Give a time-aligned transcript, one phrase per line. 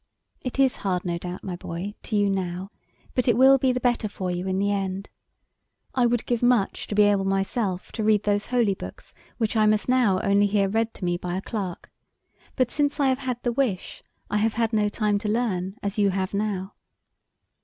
[0.41, 2.71] "It is hard, no doubt, my boy, to you now,
[3.13, 5.11] but it will be the better for you in the end.
[5.93, 9.67] I would give much to be able myself to read those holy books which I
[9.67, 11.91] must now only hear read to me by a clerk,
[12.55, 15.99] but since I have had the wish, I have had no time to learn as
[15.99, 16.73] you have now."